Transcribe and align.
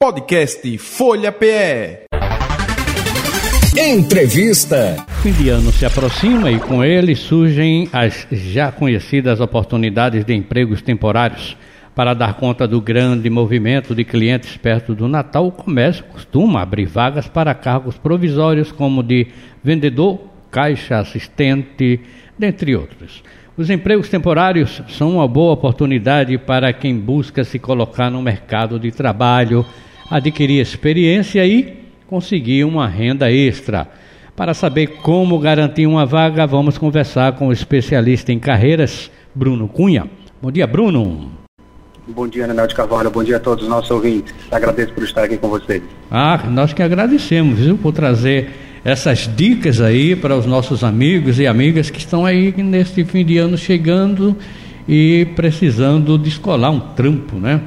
Podcast 0.00 0.78
Folha 0.78 1.32
PE. 1.32 2.06
Entrevista. 3.76 5.04
Fim 5.24 5.32
de 5.32 5.48
ano 5.48 5.72
se 5.72 5.84
aproxima 5.84 6.52
e 6.52 6.60
com 6.60 6.84
ele 6.84 7.16
surgem 7.16 7.88
as 7.92 8.24
já 8.30 8.70
conhecidas 8.70 9.40
oportunidades 9.40 10.24
de 10.24 10.32
empregos 10.32 10.82
temporários. 10.82 11.56
Para 11.96 12.14
dar 12.14 12.34
conta 12.34 12.64
do 12.68 12.80
grande 12.80 13.28
movimento 13.28 13.92
de 13.92 14.04
clientes 14.04 14.56
perto 14.56 14.94
do 14.94 15.08
Natal, 15.08 15.48
o 15.48 15.50
comércio 15.50 16.04
costuma 16.04 16.62
abrir 16.62 16.86
vagas 16.86 17.26
para 17.26 17.52
cargos 17.52 17.98
provisórios 17.98 18.70
como 18.70 19.02
de 19.02 19.26
vendedor, 19.64 20.20
caixa 20.48 21.00
assistente, 21.00 22.00
dentre 22.38 22.76
outros. 22.76 23.20
Os 23.56 23.68
empregos 23.68 24.08
temporários 24.08 24.80
são 24.90 25.16
uma 25.16 25.26
boa 25.26 25.54
oportunidade 25.54 26.38
para 26.38 26.72
quem 26.72 26.96
busca 26.96 27.42
se 27.42 27.58
colocar 27.58 28.08
no 28.08 28.22
mercado 28.22 28.78
de 28.78 28.92
trabalho 28.92 29.66
adquirir 30.10 30.60
experiência 30.60 31.44
e 31.46 31.78
conseguir 32.06 32.64
uma 32.64 32.86
renda 32.86 33.30
extra. 33.30 33.88
Para 34.34 34.54
saber 34.54 34.98
como 35.02 35.38
garantir 35.38 35.86
uma 35.86 36.06
vaga, 36.06 36.46
vamos 36.46 36.78
conversar 36.78 37.32
com 37.32 37.48
o 37.48 37.52
especialista 37.52 38.32
em 38.32 38.38
carreiras, 38.38 39.10
Bruno 39.34 39.68
Cunha. 39.68 40.06
Bom 40.40 40.50
dia, 40.50 40.66
Bruno. 40.66 41.32
Bom 42.06 42.26
dia, 42.26 42.46
Nenel 42.46 42.66
de 42.66 42.74
Carvalho. 42.74 43.10
Bom 43.10 43.22
dia 43.22 43.36
a 43.36 43.40
todos 43.40 43.64
os 43.64 43.70
nossos 43.70 43.90
ouvintes. 43.90 44.32
Agradeço 44.50 44.92
por 44.94 45.02
estar 45.02 45.24
aqui 45.24 45.36
com 45.36 45.48
vocês. 45.48 45.82
Ah, 46.10 46.40
nós 46.48 46.72
que 46.72 46.82
agradecemos, 46.82 47.58
viu, 47.58 47.76
por 47.76 47.92
trazer 47.92 48.50
essas 48.84 49.28
dicas 49.36 49.80
aí 49.80 50.16
para 50.16 50.34
os 50.36 50.46
nossos 50.46 50.82
amigos 50.82 51.38
e 51.38 51.46
amigas 51.46 51.90
que 51.90 51.98
estão 51.98 52.24
aí 52.24 52.54
neste 52.56 53.04
fim 53.04 53.24
de 53.24 53.36
ano 53.36 53.58
chegando 53.58 54.36
e 54.88 55.26
precisando 55.36 56.16
descolar 56.16 56.70
um 56.70 56.80
trampo, 56.80 57.36
né? 57.36 57.60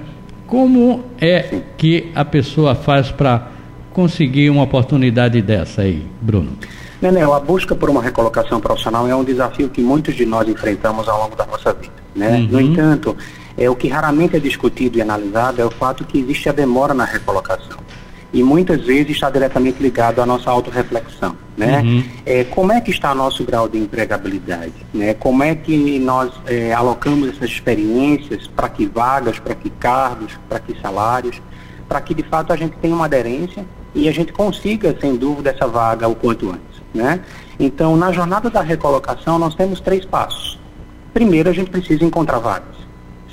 Como 0.51 1.05
é 1.21 1.61
que 1.77 2.11
a 2.13 2.25
pessoa 2.25 2.75
faz 2.75 3.09
para 3.09 3.47
conseguir 3.93 4.49
uma 4.49 4.63
oportunidade 4.63 5.41
dessa 5.41 5.83
aí, 5.83 6.05
Bruno? 6.21 6.57
Nenel, 7.01 7.33
a 7.33 7.39
busca 7.39 7.73
por 7.73 7.89
uma 7.89 8.01
recolocação 8.01 8.59
profissional 8.59 9.07
é 9.07 9.15
um 9.15 9.23
desafio 9.23 9.69
que 9.69 9.79
muitos 9.79 10.13
de 10.13 10.25
nós 10.25 10.49
enfrentamos 10.49 11.07
ao 11.07 11.21
longo 11.21 11.37
da 11.37 11.45
nossa 11.45 11.71
vida. 11.71 11.93
Né? 12.13 12.31
Uhum. 12.35 12.47
No 12.47 12.59
entanto, 12.59 13.15
é, 13.57 13.69
o 13.69 13.75
que 13.77 13.87
raramente 13.87 14.35
é 14.35 14.39
discutido 14.41 14.97
e 14.97 15.01
analisado 15.01 15.61
é 15.61 15.65
o 15.65 15.71
fato 15.71 16.03
que 16.03 16.19
existe 16.19 16.49
a 16.49 16.51
demora 16.51 16.93
na 16.93 17.05
recolocação 17.05 17.80
e 18.33 18.41
muitas 18.41 18.85
vezes 18.85 19.11
está 19.11 19.29
diretamente 19.29 19.81
ligado 19.81 20.21
à 20.21 20.25
nossa 20.25 20.49
autorreflexão, 20.49 21.35
né? 21.57 21.81
Uhum. 21.81 22.03
É, 22.25 22.43
como 22.45 22.71
é 22.71 22.79
que 22.79 22.91
está 22.91 23.13
nosso 23.13 23.43
grau 23.43 23.67
de 23.67 23.77
empregabilidade, 23.77 24.73
né? 24.93 25.13
Como 25.13 25.43
é 25.43 25.53
que 25.53 25.99
nós 25.99 26.31
é, 26.45 26.73
alocamos 26.73 27.29
essas 27.29 27.49
experiências 27.49 28.47
para 28.47 28.69
que 28.69 28.85
vagas, 28.85 29.37
para 29.37 29.53
que 29.53 29.69
cargos, 29.69 30.39
para 30.47 30.59
que 30.59 30.79
salários, 30.79 31.41
para 31.89 31.99
que 31.99 32.13
de 32.13 32.23
fato 32.23 32.53
a 32.53 32.55
gente 32.55 32.77
tenha 32.77 32.95
uma 32.95 33.05
aderência 33.05 33.65
e 33.93 34.07
a 34.07 34.11
gente 34.13 34.31
consiga, 34.31 34.95
sem 35.01 35.17
dúvida, 35.17 35.49
essa 35.49 35.67
vaga 35.67 36.07
o 36.07 36.15
quanto 36.15 36.49
antes, 36.49 36.81
né? 36.93 37.19
Então, 37.59 37.97
na 37.97 38.13
jornada 38.13 38.49
da 38.49 38.61
recolocação, 38.61 39.37
nós 39.37 39.53
temos 39.55 39.81
três 39.81 40.05
passos. 40.05 40.57
Primeiro, 41.13 41.49
a 41.49 41.53
gente 41.53 41.69
precisa 41.69 42.05
encontrar 42.05 42.39
vagas. 42.39 42.75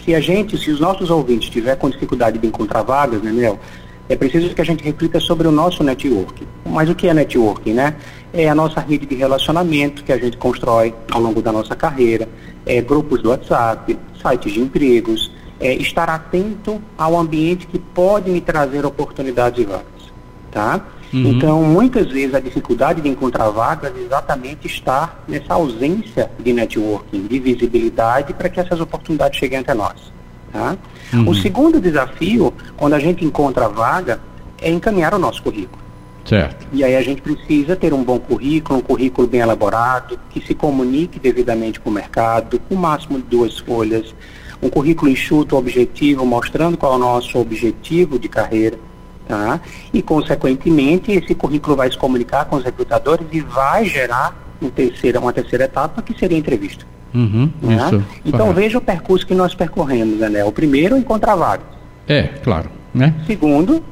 Se 0.04 0.12
a 0.14 0.20
gente, 0.20 0.58
se 0.58 0.70
os 0.70 0.80
nossos 0.80 1.08
ouvintes 1.08 1.48
tiver 1.50 1.76
com 1.76 1.88
dificuldade 1.88 2.38
de 2.38 2.46
encontrar 2.46 2.82
vagas, 2.82 3.22
né, 3.22 3.30
Mel, 3.30 3.60
é 4.08 4.16
preciso 4.16 4.54
que 4.54 4.60
a 4.60 4.64
gente 4.64 4.82
reflita 4.82 5.20
sobre 5.20 5.46
o 5.46 5.52
nosso 5.52 5.84
network. 5.84 6.46
Mas 6.64 6.88
o 6.88 6.94
que 6.94 7.08
é 7.08 7.14
networking, 7.14 7.74
né? 7.74 7.94
É 8.32 8.48
a 8.48 8.54
nossa 8.54 8.80
rede 8.80 9.06
de 9.06 9.14
relacionamento 9.14 10.02
que 10.02 10.12
a 10.12 10.18
gente 10.18 10.36
constrói 10.36 10.94
ao 11.10 11.20
longo 11.20 11.42
da 11.42 11.52
nossa 11.52 11.76
carreira, 11.76 12.28
é 12.64 12.80
grupos 12.80 13.22
do 13.22 13.30
WhatsApp, 13.30 13.98
sites 14.20 14.52
de 14.52 14.60
empregos, 14.60 15.30
é 15.60 15.74
estar 15.74 16.08
atento 16.08 16.80
ao 16.96 17.18
ambiente 17.18 17.66
que 17.66 17.78
pode 17.78 18.30
me 18.30 18.40
trazer 18.40 18.86
oportunidades 18.86 19.60
e 19.60 19.64
vagas, 19.64 20.12
tá? 20.50 20.80
Uhum. 21.12 21.26
Então, 21.26 21.62
muitas 21.62 22.06
vezes 22.08 22.34
a 22.34 22.40
dificuldade 22.40 23.00
de 23.00 23.08
encontrar 23.08 23.48
vagas 23.50 23.92
exatamente 23.96 24.66
está 24.66 25.16
nessa 25.26 25.54
ausência 25.54 26.30
de 26.38 26.52
networking, 26.52 27.26
de 27.26 27.38
visibilidade 27.38 28.34
para 28.34 28.48
que 28.48 28.60
essas 28.60 28.80
oportunidades 28.80 29.38
cheguem 29.38 29.58
até 29.58 29.74
nós. 29.74 30.12
Tá? 30.52 30.76
Uhum. 31.12 31.28
O 31.28 31.34
segundo 31.34 31.80
desafio, 31.80 32.52
quando 32.76 32.94
a 32.94 32.98
gente 32.98 33.24
encontra 33.24 33.66
a 33.66 33.68
vaga, 33.68 34.20
é 34.60 34.70
encaminhar 34.70 35.14
o 35.14 35.18
nosso 35.18 35.42
currículo. 35.42 35.88
Certo. 36.24 36.66
E 36.72 36.84
aí 36.84 36.94
a 36.94 37.00
gente 37.00 37.22
precisa 37.22 37.74
ter 37.74 37.94
um 37.94 38.04
bom 38.04 38.18
currículo, 38.18 38.78
um 38.78 38.82
currículo 38.82 39.26
bem 39.26 39.40
elaborado, 39.40 40.18
que 40.28 40.44
se 40.44 40.54
comunique 40.54 41.18
devidamente 41.18 41.80
com 41.80 41.88
o 41.88 41.92
mercado, 41.92 42.60
com 42.60 42.74
o 42.74 42.78
máximo 42.78 43.18
de 43.18 43.24
duas 43.24 43.58
folhas, 43.58 44.14
um 44.62 44.68
currículo 44.68 45.10
enxuto, 45.10 45.56
objetivo, 45.56 46.26
mostrando 46.26 46.76
qual 46.76 46.92
é 46.92 46.96
o 46.96 46.98
nosso 46.98 47.38
objetivo 47.38 48.18
de 48.18 48.28
carreira. 48.28 48.78
Tá? 49.26 49.60
E, 49.92 50.02
consequentemente, 50.02 51.12
esse 51.12 51.34
currículo 51.34 51.76
vai 51.76 51.90
se 51.90 51.96
comunicar 51.96 52.44
com 52.46 52.56
os 52.56 52.64
recrutadores 52.64 53.26
e 53.32 53.40
vai 53.40 53.84
gerar 53.86 54.36
um 54.60 54.68
terceira, 54.68 55.20
uma 55.20 55.32
terceira 55.32 55.64
etapa, 55.64 56.02
que 56.02 56.18
seria 56.18 56.36
a 56.36 56.40
entrevista. 56.40 56.84
Uhum, 57.14 57.50
né? 57.62 58.04
então 58.24 58.40
correto. 58.40 58.60
veja 58.60 58.78
o 58.78 58.80
percurso 58.80 59.26
que 59.26 59.34
nós 59.34 59.54
percorremos, 59.54 60.18
né? 60.18 60.44
O 60.44 60.52
primeiro, 60.52 60.96
encontrar 60.96 61.36
vagas. 61.36 61.66
É, 62.06 62.22
claro. 62.42 62.70
Né? 62.94 63.14
Segundo, 63.26 63.82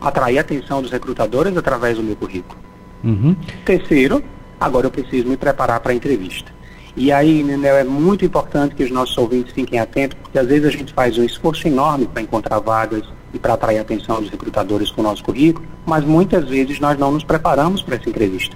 atrair 0.00 0.38
a 0.38 0.40
atenção 0.40 0.82
dos 0.82 0.90
recrutadores 0.90 1.56
através 1.56 1.96
do 1.96 2.02
meu 2.02 2.16
currículo. 2.16 2.58
Uhum. 3.04 3.36
Terceiro, 3.64 4.22
agora 4.60 4.86
eu 4.86 4.90
preciso 4.90 5.28
me 5.28 5.36
preparar 5.36 5.80
para 5.80 5.92
a 5.92 5.94
entrevista. 5.94 6.52
E 6.94 7.10
aí, 7.10 7.42
Nenel, 7.42 7.76
é 7.76 7.84
muito 7.84 8.24
importante 8.24 8.74
que 8.74 8.84
os 8.84 8.90
nossos 8.90 9.16
ouvintes 9.16 9.52
fiquem 9.52 9.78
atentos, 9.78 10.18
porque 10.20 10.38
às 10.38 10.46
vezes 10.46 10.66
a 10.66 10.70
gente 10.70 10.92
faz 10.92 11.16
um 11.16 11.24
esforço 11.24 11.66
enorme 11.66 12.06
para 12.06 12.20
encontrar 12.20 12.58
vagas 12.58 13.02
e 13.32 13.38
para 13.38 13.54
atrair 13.54 13.78
a 13.78 13.80
atenção 13.80 14.20
dos 14.20 14.28
recrutadores 14.28 14.90
com 14.90 15.00
o 15.00 15.04
nosso 15.04 15.24
currículo, 15.24 15.66
mas 15.86 16.04
muitas 16.04 16.46
vezes 16.48 16.78
nós 16.78 16.98
não 16.98 17.10
nos 17.12 17.24
preparamos 17.24 17.82
para 17.82 17.96
essa 17.96 18.08
entrevista. 18.08 18.54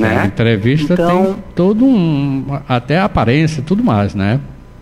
Né? 0.00 0.18
A 0.18 0.26
entrevista 0.26 0.94
então, 0.94 1.24
tem 1.24 1.44
todo 1.54 1.84
um. 1.84 2.46
até 2.68 2.98
a 2.98 3.04
aparência 3.04 3.62
tudo 3.62 3.84
mais, 3.84 4.14
né? 4.14 4.40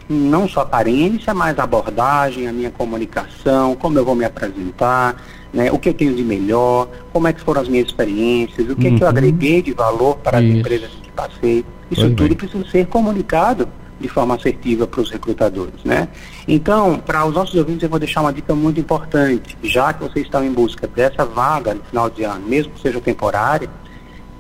Não 0.09 0.49
só 0.49 0.61
aparência, 0.61 1.35
mas 1.35 1.59
a 1.59 1.65
abordagem, 1.65 2.47
a 2.47 2.53
minha 2.53 2.71
comunicação, 2.71 3.75
como 3.75 3.99
eu 3.99 4.05
vou 4.05 4.15
me 4.15 4.25
apresentar, 4.25 5.17
né? 5.53 5.71
o 5.71 5.79
que 5.79 5.91
eu 5.91 5.95
tenho 5.95 6.15
de 6.15 6.23
melhor, 6.23 6.89
como 7.13 7.27
é 7.29 7.33
que 7.33 7.41
foram 7.41 7.61
as 7.61 7.69
minhas 7.69 7.89
experiências, 7.89 8.71
o 8.71 8.77
que, 8.77 8.89
uhum. 8.89 8.97
que 8.97 9.03
eu 9.03 9.07
uhum. 9.07 9.11
agreguei 9.11 9.61
de 9.61 9.73
valor 9.73 10.17
para 10.19 10.41
Isso. 10.41 10.53
as 10.53 10.59
empresas 10.59 10.91
que 11.03 11.11
passei. 11.11 11.59
Isso 11.91 12.01
pois 12.03 12.15
tudo 12.15 12.29
bem. 12.29 12.37
precisa 12.37 12.71
ser 12.71 12.87
comunicado 12.87 13.69
de 14.01 14.09
forma 14.09 14.37
assertiva 14.37 14.87
para 14.87 15.01
os 15.01 15.11
recrutadores, 15.11 15.83
né? 15.85 16.09
Então, 16.47 16.99
para 17.05 17.27
os 17.27 17.35
nossos 17.35 17.55
ouvintes, 17.57 17.83
eu 17.83 17.89
vou 17.89 17.99
deixar 17.99 18.21
uma 18.21 18.33
dica 18.33 18.55
muito 18.55 18.79
importante. 18.79 19.59
Já 19.63 19.93
que 19.93 20.03
vocês 20.03 20.25
estão 20.25 20.45
em 20.45 20.53
busca 20.53 20.87
dessa 20.87 21.25
vaga 21.25 21.75
no 21.75 21.83
final 21.83 22.09
de 22.09 22.23
ano, 22.23 22.47
mesmo 22.47 22.73
que 22.73 22.81
seja 22.81 23.01
temporária, 23.01 23.69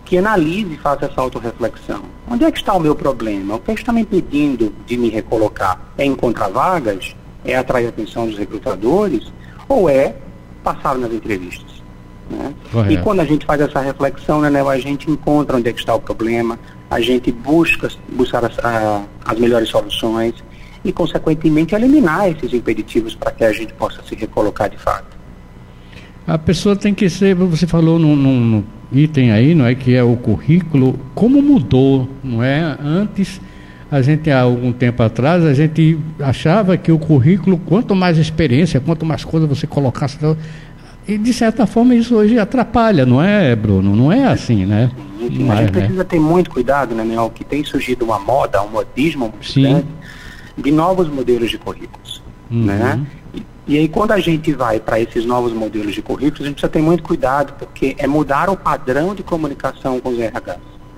que 0.09 0.17
analise 0.17 0.73
e 0.73 0.77
faça 0.79 1.05
essa 1.05 1.21
autorreflexão. 1.21 2.01
Onde 2.31 2.43
é 2.43 2.51
que 2.51 2.57
está 2.57 2.73
o 2.73 2.81
meu 2.81 2.97
problema? 2.97 3.57
O 3.57 3.59
que 3.59 3.73
está 3.73 3.93
me 3.93 4.01
impedindo 4.01 4.73
de 4.87 4.97
me 4.97 5.11
recolocar? 5.11 5.79
É 5.99 6.05
encontrar 6.05 6.49
vagas? 6.49 7.15
É 7.45 7.55
atrair 7.55 7.87
a 7.87 7.89
atenção 7.91 8.27
dos 8.27 8.39
recrutadores? 8.39 9.31
Ou 9.69 9.91
é 9.91 10.17
passar 10.65 10.97
nas 10.97 11.13
entrevistas? 11.13 11.83
Né? 12.31 12.55
E 12.89 12.97
quando 12.97 13.21
a 13.21 13.25
gente 13.27 13.45
faz 13.45 13.61
essa 13.61 13.81
reflexão, 13.81 14.41
né, 14.41 14.63
a 14.63 14.79
gente 14.79 15.11
encontra 15.11 15.59
onde 15.59 15.69
é 15.69 15.73
que 15.75 15.81
está 15.81 15.95
o 15.95 16.01
problema, 16.01 16.59
a 16.91 17.01
gente 17.03 17.31
busca 17.31 17.91
buscar 18.09 18.47
as, 18.47 18.59
a, 18.61 19.03
as 19.27 19.39
melhores 19.39 19.69
soluções 19.69 20.35
e, 20.83 20.91
consequentemente, 20.91 21.75
eliminar 21.75 22.31
esses 22.31 22.55
impeditivos 22.55 23.15
para 23.15 23.31
que 23.31 23.45
a 23.45 23.53
gente 23.53 23.75
possa 23.75 24.03
se 24.03 24.15
recolocar 24.15 24.71
de 24.71 24.79
fato. 24.79 25.18
A 26.29 26.37
pessoa 26.37 26.77
tem 26.77 26.93
que 26.93 27.09
ser, 27.09 27.35
você 27.35 27.67
falou 27.67 27.99
no, 27.99 28.15
no, 28.15 28.39
no 28.39 28.65
item 28.93 29.33
aí, 29.33 29.55
não 29.55 29.65
é 29.65 29.75
que 29.75 29.95
é 29.95 30.03
o 30.03 30.15
currículo, 30.15 31.01
como 31.15 31.41
mudou, 31.41 32.07
não 32.23 32.43
é? 32.43 32.77
Antes 32.85 33.41
a 33.91 34.03
gente 34.03 34.31
há 34.31 34.43
algum 34.43 34.71
tempo 34.71 35.03
atrás 35.03 35.43
a 35.43 35.55
gente 35.55 35.99
achava 36.21 36.77
que 36.77 36.93
o 36.93 36.99
currículo, 36.99 37.57
quanto 37.57 37.95
mais 37.95 38.19
experiência, 38.19 38.79
quanto 38.79 39.07
mais 39.07 39.25
coisa 39.25 39.47
você 39.47 39.67
colocasse, 39.67 40.19
e 41.07 41.17
de 41.17 41.33
certa 41.33 41.67
forma 41.67 41.95
isso 41.95 42.15
hoje 42.15 42.39
atrapalha, 42.39 43.07
não 43.07 43.23
é, 43.23 43.57
Bruno? 43.57 43.97
Não 43.97 44.13
é 44.13 44.27
assim, 44.27 44.67
né? 44.67 44.91
Sim, 45.19 45.51
a 45.51 45.57
gente 45.57 45.73
né? 45.73 45.81
precisa 45.81 46.05
ter 46.05 46.21
muito 46.21 46.51
cuidado, 46.51 46.95
né, 46.95 47.05
Mel, 47.05 47.33
que 47.35 47.43
tem 47.43 47.65
surgido 47.65 48.05
uma 48.05 48.19
moda, 48.19 48.63
um 48.63 48.69
modismo 48.69 49.31
muito 49.31 49.51
Sim. 49.51 49.63
grande 49.63 49.87
de 50.59 50.71
novos 50.71 51.09
modelos 51.09 51.51
de 51.51 51.57
currículos, 51.57 52.23
uhum. 52.51 52.65
né? 52.65 53.01
E 53.69 53.77
aí, 53.77 53.87
quando 53.87 54.13
a 54.13 54.19
gente 54.19 54.51
vai 54.55 54.81
para 54.81 54.99
esses 54.99 55.27
novos 55.27 55.53
modelos 55.53 55.95
de 55.95 56.01
currículos, 56.01 56.41
a 56.41 56.45
gente 56.45 56.55
precisa 56.55 56.73
ter 56.73 56.81
muito 56.81 57.03
cuidado, 57.03 57.53
porque 57.59 57.95
é 57.99 58.07
mudar 58.07 58.49
o 58.49 58.57
padrão 58.57 59.15
de 59.15 59.23
comunicação 59.23 60.01
com 60.01 60.09
os 60.09 60.19
RH. 60.19 60.57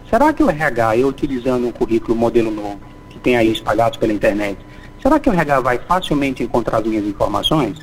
Será 0.08 0.32
que 0.32 0.40
o 0.40 0.48
RH, 0.48 0.98
eu 0.98 1.08
utilizando 1.08 1.66
um 1.66 1.72
currículo 1.72 2.16
modelo 2.16 2.48
novo, 2.48 2.78
que 3.08 3.18
tem 3.18 3.36
aí 3.36 3.50
espalhados 3.50 3.98
pela 3.98 4.12
internet, 4.12 4.56
será 5.02 5.18
que 5.18 5.28
o 5.28 5.32
RH 5.32 5.60
vai 5.60 5.78
facilmente 5.78 6.44
encontrar 6.44 6.78
as 6.78 6.84
minhas 6.84 7.04
informações? 7.04 7.76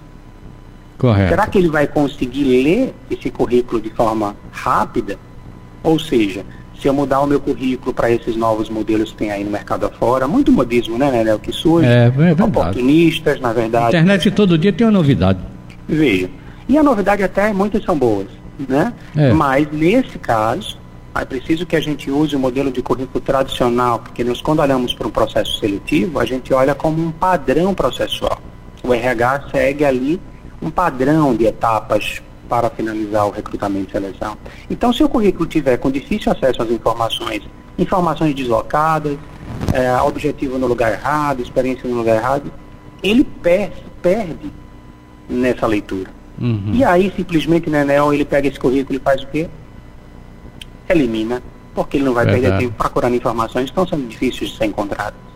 Correto. 0.98 1.30
Será 1.32 1.48
que 1.48 1.58
ele 1.58 1.70
vai 1.70 1.86
conseguir 1.86 2.46
ler 2.46 2.96
esse 3.12 3.30
currículo 3.30 3.82
de 3.82 3.90
forma 3.90 4.38
rápida? 4.52 5.20
Ou 5.84 6.00
seja, 6.00 6.46
se 6.80 6.88
eu 6.88 6.94
mudar 6.94 7.22
o 7.22 7.28
meu 7.28 7.40
currículo 7.40 7.94
para 7.94 8.12
esses 8.12 8.36
novos 8.36 8.70
modelos 8.70 9.12
que 9.12 9.18
tem 9.18 9.32
aí 9.32 9.44
no 9.44 9.52
mercado 9.52 9.86
afora, 9.86 10.28
muito 10.28 10.52
modismo, 10.52 10.98
né, 10.98 11.24
né, 11.24 11.34
o 11.34 11.40
que 11.40 11.52
surge, 11.52 11.88
é, 11.88 12.12
é 12.40 12.44
oportunistas, 12.44 13.40
na 13.40 13.52
verdade. 13.52 13.96
A 13.96 14.00
internet 14.00 14.32
todo 14.32 14.58
dia 14.58 14.72
tem 14.72 14.86
uma 14.86 14.94
novidade. 14.94 15.40
Veja, 15.88 16.30
E 16.68 16.78
a 16.78 16.84
novidade 16.84 17.24
até, 17.24 17.54
muitas 17.54 17.84
são 17.84 17.98
boas, 17.98 18.28
né? 18.68 18.94
É. 19.16 19.32
Mas 19.32 19.68
nesse 19.72 20.20
caso, 20.20 20.78
é 21.16 21.26
preciso 21.26 21.66
que 21.66 21.76
a 21.76 21.80
gente 21.80 22.12
use 22.12 22.36
o 22.36 22.40
modelo 22.40 22.72
de 22.72 22.82
currículo 22.82 23.22
tradicional, 23.22 24.00
porque 24.00 24.24
nós, 24.24 24.42
quando 24.42 24.60
olhamos 24.60 24.94
para 24.94 25.08
um 25.08 25.12
processo 25.12 25.60
seletivo, 25.60 26.20
a 26.20 26.26
gente 26.26 26.54
olha 26.54 26.76
como 26.76 27.02
um 27.02 27.12
padrão 27.12 27.74
processual. 27.74 28.40
O 28.84 28.94
RH 28.94 29.50
segue 29.52 29.84
ali 29.84 30.22
um 30.62 30.70
padrão 30.70 31.36
de 31.36 31.46
etapas 31.46 32.22
para 32.48 32.70
finalizar 32.70 33.28
o 33.28 33.32
recrutamento 33.32 33.90
e 33.90 33.92
seleção. 33.92 34.38
Então, 34.70 34.92
se 34.94 35.04
o 35.04 35.10
currículo 35.10 35.46
tiver 35.46 35.78
com 35.78 35.92
difícil 35.92 36.32
acesso 36.32 36.62
às 36.62 36.72
informações, 36.72 37.44
informações 37.78 38.34
deslocadas, 38.34 39.18
é, 39.74 40.02
objetivo 40.02 40.58
no 40.58 40.68
lugar 40.68 40.92
errado, 40.92 41.42
experiência 41.42 41.90
no 41.90 41.98
lugar 41.98 42.16
errado, 42.16 42.52
ele 43.04 43.24
per 43.24 43.72
perde 44.02 44.52
nessa 45.30 45.66
leitura. 45.66 46.10
Uhum. 46.40 46.72
E 46.74 46.84
aí, 46.84 47.12
simplesmente, 47.16 47.70
né, 47.70 47.84
Nel, 47.84 48.14
ele 48.14 48.24
pega 48.24 48.48
esse 48.48 48.60
currículo 48.60 48.98
e 48.98 49.02
faz 49.02 49.24
o 49.24 49.28
quê? 49.28 49.50
Elimina, 50.88 51.42
porque 51.74 51.98
ele 51.98 52.06
não 52.06 52.14
vai 52.14 52.26
Verdade. 52.26 52.44
perder 52.44 52.60
tempo 52.60 52.76
procurando 52.78 53.16
informações 53.16 53.66
que 53.66 53.72
estão 53.72 53.88
sendo 53.88 54.08
difíceis 54.08 54.52
de 54.52 54.58
ser 54.58 54.66
encontradas. 54.66 55.28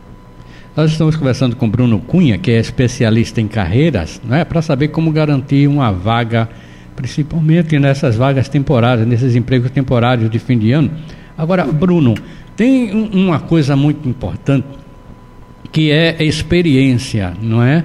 Nós 0.75 0.91
estamos 0.91 1.17
conversando 1.17 1.55
com 1.55 1.69
Bruno 1.69 1.99
Cunha, 1.99 2.37
que 2.37 2.49
é 2.49 2.57
especialista 2.57 3.41
em 3.41 3.47
carreiras, 3.47 4.21
é, 4.31 4.45
para 4.45 4.61
saber 4.61 4.87
como 4.87 5.11
garantir 5.11 5.67
uma 5.67 5.91
vaga, 5.91 6.47
principalmente 6.95 7.77
nessas 7.79 8.15
vagas 8.15 8.47
temporárias, 8.49 9.07
nesses 9.07 9.35
empregos 9.35 9.71
temporários 9.71 10.29
de 10.29 10.39
fim 10.39 10.57
de 10.57 10.71
ano. 10.71 10.91
Agora, 11.37 11.65
Bruno, 11.65 12.15
tem 12.55 12.91
uma 12.91 13.39
coisa 13.39 13.75
muito 13.75 14.07
importante 14.07 14.67
que 15.71 15.91
é 15.91 16.23
experiência, 16.23 17.33
não 17.41 17.63
é? 17.63 17.83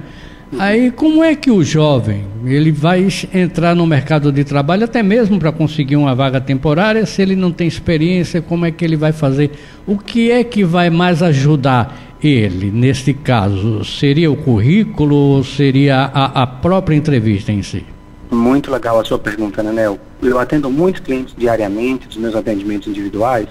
Aí 0.59 0.91
como 0.91 1.25
é 1.25 1.35
que 1.35 1.51
o 1.51 1.63
jovem 1.63 2.25
ele 2.45 2.71
vai 2.71 3.09
entrar 3.35 3.75
no 3.75 3.85
mercado 3.87 4.31
de 4.31 4.45
trabalho 4.45 4.85
até 4.85 5.03
mesmo 5.03 5.39
para 5.39 5.51
conseguir 5.51 5.97
uma 5.97 6.15
vaga 6.15 6.41
temporária 6.41 7.05
se 7.05 7.21
ele 7.21 7.35
não 7.35 7.51
tem 7.51 7.67
experiência 7.67 8.41
como 8.41 8.65
é 8.65 8.71
que 8.71 8.85
ele 8.85 8.97
vai 8.97 9.13
fazer 9.13 9.51
o 9.87 9.99
que 9.99 10.31
é 10.31 10.45
que 10.45 10.65
vai 10.65 10.89
mais 10.89 11.21
ajudar 11.21 12.17
ele 12.23 12.71
neste 12.71 13.13
caso 13.13 13.85
seria 13.85 14.31
o 14.31 14.37
currículo 14.37 15.17
ou 15.17 15.45
seria 15.45 16.03
a, 16.15 16.43
a 16.43 16.47
própria 16.47 16.95
entrevista 16.95 17.51
em 17.51 17.63
si 17.63 17.85
muito 18.31 18.71
legal 18.71 18.99
a 18.99 19.05
sua 19.05 19.19
pergunta 19.19 19.63
Nenel 19.63 19.99
eu 20.23 20.39
atendo 20.39 20.71
muitos 20.71 21.01
clientes 21.01 21.35
diariamente 21.37 22.09
dos 22.09 22.17
meus 22.17 22.35
atendimentos 22.35 22.89
individuais 22.89 23.49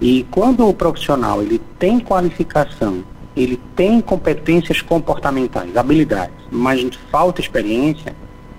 e 0.00 0.26
quando 0.30 0.68
o 0.68 0.74
profissional 0.74 1.42
ele 1.42 1.60
tem 1.78 1.98
qualificação 2.00 3.04
ele 3.36 3.60
tem 3.74 4.00
competências 4.00 4.80
comportamentais, 4.80 5.76
habilidades, 5.76 6.34
mas 6.50 6.88
falta 7.10 7.40
experiência, 7.40 8.14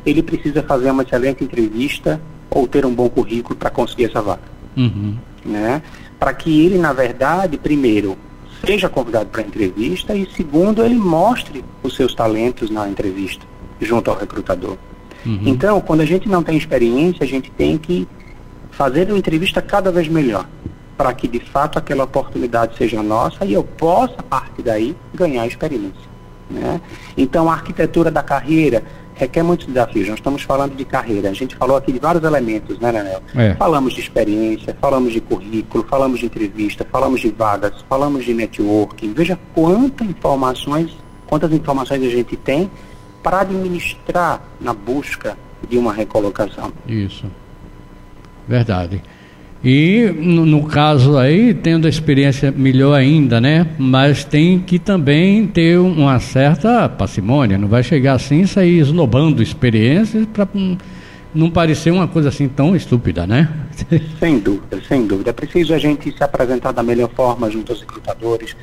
ele 0.06 0.22
precisa 0.22 0.62
fazer 0.62 0.92
uma 0.92 1.04
excelente 1.04 1.44
entrevista 1.44 2.20
ou 2.50 2.68
ter 2.68 2.86
um 2.86 2.94
bom 2.94 3.10
currículo 3.10 3.56
para 3.56 3.70
conseguir 3.70 4.06
essa 4.06 4.22
vaga. 4.22 4.42
Uhum. 4.76 5.18
Né? 5.46 5.82
Para 6.20 6.34
que 6.34 6.66
ele, 6.66 6.78
na 6.78 6.92
verdade, 6.92 7.58
primeiro, 7.58 8.18
seja 8.66 8.90
convidado 8.90 9.28
para 9.28 9.42
a 9.42 9.46
entrevista 9.46 10.14
e, 10.14 10.30
segundo, 10.36 10.84
ele 10.84 10.96
mostre 10.96 11.64
os 11.82 11.96
seus 11.96 12.14
talentos 12.14 12.70
na 12.70 12.88
entrevista 12.90 13.46
junto 13.80 14.12
ao 14.12 14.18
recrutador. 14.18 14.78
Uhum. 15.26 15.42
Então, 15.46 15.82
quando 15.82 16.02
a 16.02 16.06
gente 16.06 16.30
não 16.30 16.44
tem 16.44 16.58
experiência, 16.58 17.24
a 17.24 17.28
gente 17.28 17.52
tem 17.52 17.78
que 17.78 18.08
fazer 18.72 19.08
uma 19.10 19.18
entrevista 19.18 19.62
cada 19.62 19.92
vez 19.92 20.08
melhor 20.08 20.46
para 20.98 21.14
que 21.14 21.28
de 21.28 21.40
fato 21.40 21.78
aquela 21.78 22.06
oportunidade 22.06 22.78
seja 22.78 23.02
nossa 23.04 23.44
e 23.46 23.54
eu 23.54 23.64
possa, 23.64 24.16
a 24.18 24.24
partir 24.24 24.62
daí, 24.62 24.96
ganhar 25.14 25.46
experiência. 25.46 26.16
Né? 26.50 26.80
Então, 27.18 27.50
a 27.50 27.54
arquitetura 27.54 28.12
da 28.12 28.24
carreira 28.24 28.84
requer 29.16 29.44
muitos 29.44 29.66
desafios. 29.66 30.08
Nós 30.10 30.20
estamos 30.20 30.44
falando 30.44 30.76
de 30.76 30.86
carreira. 30.86 31.30
A 31.30 31.34
gente 31.34 31.56
falou 31.56 31.78
aqui 31.78 31.92
de 31.92 32.00
vários 32.00 32.24
elementos, 32.24 32.78
né, 32.80 32.92
Nenel? 32.92 33.22
É. 33.36 33.56
Falamos 33.56 33.94
de 33.94 34.02
experiência, 34.02 34.76
falamos 34.80 35.14
de 35.14 35.22
currículo, 35.22 35.86
falamos 35.90 36.20
de 36.20 36.26
entrevista, 36.26 36.86
falamos 36.92 37.22
de 37.22 37.32
vagas, 37.32 37.74
falamos 37.90 38.26
de 38.26 38.34
networking. 38.34 39.14
Veja 39.14 39.40
quantas 39.54 40.08
informações, 40.08 40.92
quantas 41.28 41.52
informações 41.52 42.04
a 42.04 42.10
gente 42.10 42.36
tem 42.36 42.70
para 43.26 43.42
administrar 43.42 44.40
na 44.62 44.72
busca 44.72 45.36
de 45.68 45.80
uma 45.80 45.92
recolocação. 45.92 46.72
Isso. 46.88 47.26
Verdade. 48.48 49.02
E 49.64 50.14
no, 50.16 50.46
no, 50.46 50.64
caso 50.68 51.18
aí, 51.18 51.52
tendo 51.56 51.88
a 51.88 51.90
experiência 51.90 52.52
melhor 52.52 52.94
ainda, 52.94 53.42
né? 53.42 53.66
Mas 53.80 54.24
tem 54.24 54.60
que 54.60 54.78
também 54.78 55.48
ter 55.48 55.80
uma 55.80 56.20
certa 56.20 56.88
parcimônia, 56.88 57.58
não 57.58 57.68
vai 57.68 57.82
chegar 57.82 58.14
assim 58.14 58.42
e 58.42 58.48
sair 58.48 58.78
esnobando 58.78 59.42
experiências 59.42 60.28
para 60.28 60.48
não 61.34 61.50
parecer 61.50 61.90
uma 61.90 62.08
coisa 62.08 62.30
assim 62.30 62.48
tão 62.48 62.76
estúpida, 62.76 63.26
né? 63.26 63.50
Sem 64.20 64.38
dúvida, 64.38 64.80
sem 64.88 65.08
dúvida. 65.08 65.32
É 65.32 65.34
preciso 65.34 65.74
a 65.74 65.80
gente 65.80 66.16
se 66.16 66.24
apresentar 66.24 66.72
da 66.72 66.84
melhor 66.84 67.10
forma 67.10 67.50
junto 67.50 67.72
aos 67.72 67.82
recrutadores. 67.82 68.56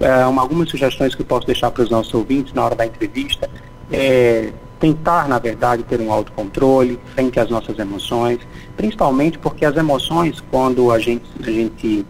É, 0.00 0.24
uma, 0.24 0.40
algumas 0.40 0.70
sugestões 0.70 1.14
que 1.14 1.20
eu 1.20 1.26
posso 1.26 1.46
deixar 1.46 1.70
para 1.70 1.82
os 1.82 1.90
nossos 1.90 2.12
ouvintes 2.14 2.54
na 2.54 2.64
hora 2.64 2.74
da 2.74 2.86
entrevista 2.86 3.48
é 3.90 4.52
tentar, 4.78 5.28
na 5.28 5.38
verdade, 5.38 5.82
ter 5.84 6.00
um 6.00 6.12
autocontrole 6.12 6.98
frente 7.14 7.40
às 7.40 7.48
nossas 7.48 7.78
emoções, 7.78 8.38
principalmente 8.76 9.38
porque 9.38 9.64
as 9.64 9.76
emoções, 9.76 10.42
quando 10.50 10.90
a 10.90 10.98
gente, 10.98 11.24
a 11.40 11.50
gente 11.50 12.04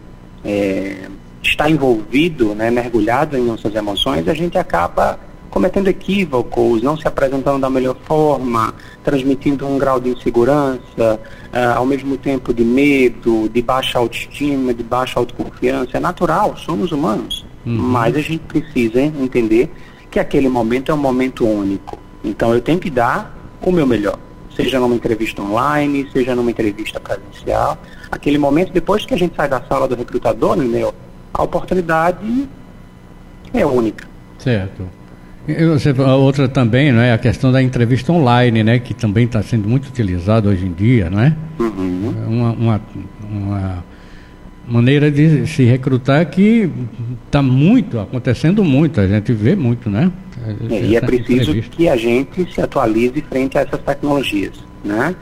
é, 0.44 1.08
está 1.42 1.70
envolvido, 1.70 2.54
né, 2.54 2.70
mergulhado 2.70 3.36
em 3.36 3.44
nossas 3.44 3.74
emoções, 3.74 4.28
a 4.28 4.34
gente 4.34 4.58
acaba 4.58 5.18
cometendo 5.56 5.88
equívocos, 5.88 6.82
não 6.82 6.98
se 6.98 7.08
apresentando 7.08 7.58
da 7.58 7.70
melhor 7.70 7.96
forma, 8.04 8.74
transmitindo 9.02 9.66
um 9.66 9.78
grau 9.78 9.98
de 9.98 10.10
insegurança, 10.10 11.18
uh, 11.50 11.76
ao 11.76 11.86
mesmo 11.86 12.18
tempo 12.18 12.52
de 12.52 12.62
medo, 12.62 13.48
de 13.48 13.62
baixa 13.62 13.98
autoestima, 13.98 14.74
de 14.74 14.82
baixa 14.82 15.18
autoconfiança. 15.18 15.96
É 15.96 16.00
natural, 16.00 16.54
somos 16.58 16.92
humanos, 16.92 17.46
uhum. 17.64 17.72
mas 17.72 18.14
a 18.14 18.20
gente 18.20 18.40
precisa 18.40 19.00
entender 19.00 19.72
que 20.16 20.20
aquele 20.20 20.48
momento 20.48 20.90
é 20.90 20.94
um 20.94 20.98
momento 20.98 21.46
único. 21.46 21.98
Então 22.24 22.54
eu 22.54 22.60
tenho 22.62 22.78
que 22.78 22.88
dar 22.88 23.36
o 23.60 23.70
meu 23.70 23.86
melhor, 23.86 24.18
seja 24.56 24.80
numa 24.80 24.94
entrevista 24.94 25.42
online, 25.42 26.08
seja 26.10 26.34
numa 26.34 26.50
entrevista 26.50 26.98
presencial. 26.98 27.76
Aquele 28.10 28.38
momento, 28.38 28.72
depois 28.72 29.04
que 29.04 29.12
a 29.12 29.18
gente 29.18 29.36
sai 29.36 29.46
da 29.46 29.60
sala 29.60 29.86
do 29.86 29.94
recrutador, 29.94 30.56
né, 30.56 30.64
meu, 30.64 30.94
a 31.34 31.42
oportunidade 31.42 32.48
é 33.52 33.66
única. 33.66 34.08
Certo. 34.38 34.88
Você, 35.74 35.90
a 35.90 36.16
outra 36.16 36.48
também, 36.48 36.90
não 36.92 37.02
é 37.02 37.12
a 37.12 37.18
questão 37.18 37.52
da 37.52 37.62
entrevista 37.62 38.10
online, 38.10 38.64
né, 38.64 38.78
que 38.78 38.94
também 38.94 39.26
está 39.26 39.42
sendo 39.42 39.68
muito 39.68 39.86
utilizada 39.88 40.48
hoje 40.48 40.64
em 40.64 40.72
dia, 40.72 41.10
não 41.10 41.20
é? 41.20 41.36
Uhum. 41.58 42.14
Uma, 42.26 42.52
uma, 42.52 42.80
uma 43.30 43.84
maneira 44.66 45.10
de 45.10 45.46
se 45.46 45.64
recrutar 45.64 46.28
que 46.28 46.68
está 47.24 47.40
muito 47.40 48.00
acontecendo 48.00 48.64
muito, 48.64 49.00
a 49.00 49.06
gente 49.06 49.32
vê 49.32 49.54
muito, 49.54 49.88
né? 49.88 50.10
É, 50.70 50.80
e 50.80 50.96
é 50.96 51.00
preciso 51.00 51.54
que 51.54 51.88
a 51.88 51.96
gente 51.96 52.52
se 52.52 52.60
atualize 52.60 53.20
frente 53.22 53.56
a 53.56 53.62
essas 53.62 53.80
tecnologias, 53.80 54.54
né? 54.84 55.14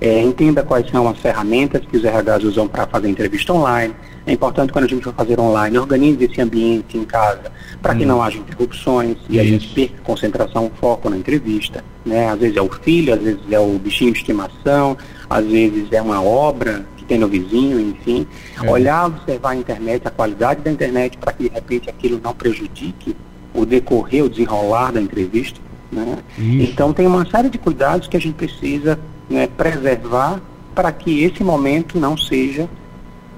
É, 0.00 0.20
entenda 0.20 0.62
quais 0.62 0.88
são 0.90 1.08
as 1.08 1.18
ferramentas 1.18 1.82
que 1.86 1.96
os 1.96 2.02
RHs 2.02 2.44
usam 2.44 2.68
para 2.68 2.86
fazer 2.86 3.08
entrevista 3.08 3.52
online. 3.52 3.94
É 4.26 4.32
importante 4.32 4.72
quando 4.72 4.84
a 4.84 4.88
gente 4.88 5.04
for 5.04 5.14
fazer 5.14 5.38
online, 5.38 5.78
organize 5.78 6.22
esse 6.24 6.40
ambiente 6.40 6.98
em 6.98 7.04
casa 7.04 7.52
para 7.80 7.94
que 7.94 8.04
hum. 8.04 8.08
não 8.08 8.22
haja 8.22 8.38
interrupções 8.38 9.16
e 9.28 9.34
Isso. 9.36 9.40
a 9.40 9.44
gente 9.44 9.68
perca 9.68 9.94
concentração, 10.02 10.70
foco 10.80 11.08
na 11.08 11.16
entrevista. 11.16 11.84
Né? 12.04 12.28
Às 12.28 12.38
vezes 12.38 12.56
é 12.56 12.62
o 12.62 12.68
filho, 12.68 13.14
às 13.14 13.20
vezes 13.20 13.40
é 13.50 13.58
o 13.58 13.78
bichinho 13.78 14.12
de 14.12 14.18
estimação, 14.18 14.96
às 15.28 15.44
vezes 15.46 15.90
é 15.92 16.02
uma 16.02 16.22
obra 16.22 16.84
que 17.04 17.08
tem 17.08 17.18
no 17.18 17.28
vizinho, 17.28 17.78
enfim. 17.78 18.26
É. 18.62 18.70
Olhar, 18.70 19.06
observar 19.06 19.50
a 19.50 19.56
internet, 19.56 20.02
a 20.06 20.10
qualidade 20.10 20.62
da 20.62 20.70
internet 20.72 21.18
para 21.18 21.32
que 21.32 21.44
de 21.44 21.54
repente 21.54 21.90
aquilo 21.90 22.20
não 22.22 22.32
prejudique 22.32 23.14
o 23.52 23.64
decorrer, 23.64 24.24
o 24.24 24.28
desenrolar 24.28 24.92
da 24.92 25.00
entrevista. 25.00 25.60
Né? 25.92 26.18
Então 26.38 26.92
tem 26.92 27.06
uma 27.06 27.24
série 27.26 27.48
de 27.48 27.58
cuidados 27.58 28.08
que 28.08 28.16
a 28.16 28.20
gente 28.20 28.34
precisa 28.34 28.98
né, 29.30 29.46
preservar 29.46 30.40
para 30.74 30.90
que 30.90 31.22
esse 31.22 31.44
momento 31.44 32.00
não 32.00 32.16
seja 32.16 32.68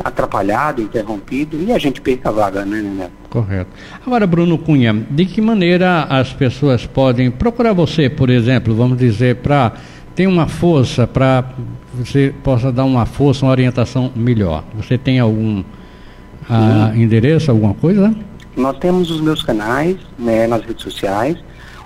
atrapalhado, 0.02 0.80
interrompido 0.80 1.62
e 1.62 1.73
a 1.73 1.78
gente 1.78 2.00
perca 2.00 2.28
a 2.28 2.32
vaga, 2.32 2.64
né, 2.64 2.80
né? 2.80 3.11
Correto. 3.28 3.70
Agora, 4.04 4.26
Bruno 4.26 4.56
Cunha, 4.58 5.06
de 5.11 5.26
que 5.26 5.40
maneira 5.40 6.04
as 6.04 6.32
pessoas 6.32 6.87
podem 6.87 7.30
procurar 7.30 7.73
você, 7.73 8.08
por 8.08 8.30
exemplo, 8.30 8.75
vamos 8.75 8.99
dizer, 8.99 9.37
para 9.37 9.73
ter 10.16 10.26
uma 10.26 10.49
força, 10.49 11.06
para 11.06 11.44
você 11.94 12.35
possa 12.42 12.73
dar 12.73 12.85
uma 12.85 13.04
força, 13.04 13.44
uma 13.44 13.52
orientação 13.52 14.11
melhor? 14.16 14.64
Você 14.75 14.96
tem 14.96 15.20
algum 15.20 15.62
ah, 16.49 16.90
endereço, 16.96 17.50
alguma 17.50 17.75
coisa? 17.75 18.16
Nós 18.56 18.78
temos 18.78 19.11
os 19.11 19.20
meus 19.20 19.42
canais 19.42 19.99
né, 20.18 20.46
nas 20.46 20.64
redes 20.64 20.82
sociais. 20.82 21.37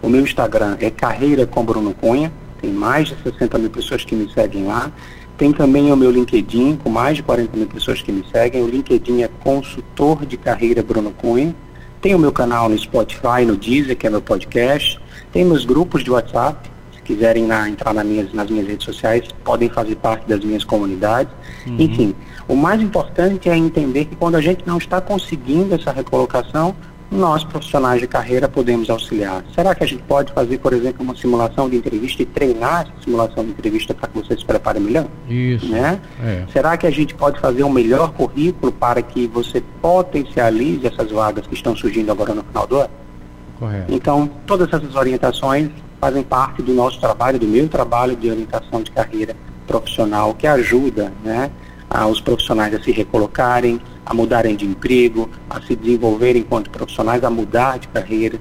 O 0.01 0.09
meu 0.09 0.21
Instagram 0.21 0.77
é 0.81 0.89
Carreira 0.89 1.45
com 1.45 1.65
Bruno 1.65 1.93
Cunha. 1.93 2.33
Tem 2.63 2.71
mais 2.71 3.09
de 3.09 3.17
60 3.21 3.59
mil 3.59 3.71
pessoas 3.71 4.05
que 4.05 4.15
me 4.15 4.33
seguem 4.33 4.65
lá. 4.65 4.93
Tem 5.37 5.53
também 5.53 5.91
o 5.91 5.97
meu 5.97 6.11
LinkedIn, 6.13 6.77
com 6.77 6.89
mais 6.89 7.17
de 7.17 7.25
40 7.25 7.57
mil 7.57 7.67
pessoas 7.67 8.01
que 8.01 8.13
me 8.13 8.25
seguem. 8.31 8.63
O 8.63 8.69
LinkedIn 8.69 9.23
é 9.23 9.29
Consultor 9.43 10.25
de 10.25 10.37
Carreira 10.37 10.85
Bruno 10.85 11.11
Cunha. 11.11 11.53
Tem 12.01 12.15
o 12.15 12.19
meu 12.19 12.31
canal 12.31 12.69
no 12.69 12.79
Spotify, 12.79 13.45
no 13.45 13.57
Deezer, 13.57 13.97
que 13.97 14.07
é 14.07 14.11
meu 14.11 14.23
podcast. 14.23 15.01
Tem 15.33 15.45
meus 15.45 15.65
grupos 15.65 16.05
de 16.05 16.11
WhatsApp. 16.13 16.70
Quiserem 17.03 17.47
na, 17.47 17.69
entrar 17.69 17.93
na 17.93 18.05
minhas, 18.05 18.33
nas 18.33 18.51
minhas 18.51 18.67
redes 18.67 18.85
sociais, 18.85 19.25
podem 19.45 19.69
fazer 19.69 19.97
parte 19.97 20.29
das 20.29 20.45
minhas 20.45 20.65
comunidades. 20.65 21.33
Uhum. 21.67 21.77
Enfim, 21.79 22.15
o 22.49 22.57
mais 22.57 22.81
importante 22.81 23.49
é 23.49 23.57
entender 23.57 24.07
que 24.07 24.17
quando 24.17 24.37
a 24.37 24.41
gente 24.41 24.67
não 24.67 24.79
está 24.79 25.01
conseguindo 25.01 25.75
essa 25.75 25.93
recolocação, 25.93 26.75
nós, 27.11 27.43
profissionais 27.43 28.01
de 28.01 28.07
carreira, 28.07 28.49
podemos 28.49 28.89
auxiliar. 28.89 29.45
Será 29.53 29.75
que 29.75 29.83
a 29.83 29.87
gente 29.87 30.03
pode 30.05 30.33
fazer, 30.33 30.59
por 30.59 30.73
exemplo, 30.73 31.03
uma 31.03 31.17
simulação 31.17 31.69
de 31.69 31.77
entrevista 31.77 32.23
e 32.23 32.27
treinar 32.27 32.83
essa 32.83 32.93
simulação 33.05 33.45
de 33.45 33.51
entrevista 33.51 33.93
para 33.93 34.09
que 34.09 34.19
você 34.19 34.37
se 34.37 34.45
prepare 34.45 34.79
melhor? 34.79 35.07
Isso. 35.29 35.67
Né? 35.67 36.01
É. 36.23 36.45
Será 36.53 36.77
que 36.77 36.87
a 36.87 36.91
gente 36.91 37.15
pode 37.15 37.41
fazer 37.41 37.65
um 37.65 37.71
melhor 37.71 38.13
currículo 38.13 38.71
para 38.71 39.03
que 39.03 39.27
você 39.27 39.61
potencialize 39.83 40.87
essas 40.87 41.11
vagas 41.11 41.47
que 41.47 41.55
estão 41.55 41.75
surgindo 41.75 42.13
agora 42.13 42.33
no 42.33 42.45
final 42.45 42.67
do 42.67 42.77
ano? 42.77 42.91
Correto. 43.59 43.93
Então, 43.93 44.31
todas 44.47 44.73
essas 44.73 44.95
orientações 44.95 45.69
fazem 46.01 46.23
parte 46.23 46.63
do 46.63 46.73
nosso 46.73 46.99
trabalho, 46.99 47.39
do 47.39 47.47
meu 47.47 47.69
trabalho 47.69 48.17
de 48.17 48.31
orientação 48.31 48.83
de 48.83 48.91
carreira 48.91 49.37
profissional, 49.67 50.35
que 50.35 50.47
ajuda 50.47 51.13
né, 51.23 51.51
os 52.11 52.21
profissionais 52.21 52.75
a 52.75 52.83
se 52.83 52.91
recolocarem, 52.91 53.81
a 54.05 54.15
mudarem 54.15 54.57
de 54.57 54.65
emprego, 54.65 55.29
a 55.49 55.61
se 55.61 55.77
desenvolverem 55.77 56.43
enquanto 56.43 56.71
profissionais, 56.71 57.23
a 57.23 57.31
mudar 57.31 57.79
de 57.79 57.89
carreira. 57.89 58.39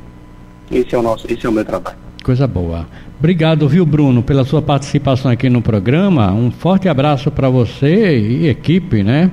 Esse 0.72 0.96
é 0.96 0.98
o 0.98 1.02
nosso, 1.02 1.32
esse 1.32 1.46
é 1.46 1.50
o 1.50 1.52
meu 1.52 1.66
trabalho. 1.66 1.98
Coisa 2.24 2.48
boa. 2.48 2.88
Obrigado, 3.18 3.68
viu, 3.68 3.86
Bruno, 3.86 4.24
pela 4.24 4.46
sua 4.46 4.62
participação 4.62 5.30
aqui 5.32 5.50
no 5.50 5.62
programa. 5.62 6.32
Um 6.32 6.52
forte 6.52 6.88
abraço 6.88 7.30
para 7.30 7.50
você 7.50 8.18
e 8.18 8.48
equipe, 8.48 9.04
né? 9.04 9.32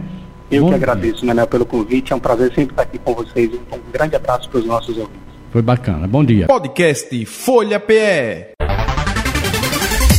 Eu 0.50 0.62
Bom 0.62 0.68
que 0.68 0.74
agradeço, 0.74 1.26
Manel, 1.26 1.46
pelo 1.46 1.66
convite. 1.66 2.12
É 2.12 2.16
um 2.16 2.20
prazer 2.20 2.52
sempre 2.54 2.72
estar 2.72 2.82
aqui 2.82 2.98
com 2.98 3.14
vocês. 3.14 3.50
Um 3.52 3.92
grande 3.92 4.16
abraço 4.16 4.48
para 4.48 4.60
os 4.60 4.66
nossos 4.66 4.96
ouvintes. 4.96 5.25
Foi 5.56 5.62
bacana. 5.62 6.06
Bom 6.06 6.22
dia. 6.22 6.46
Podcast 6.48 7.24
Folha 7.24 7.80
PE. 7.80 8.52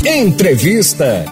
Entrevista. 0.03 1.31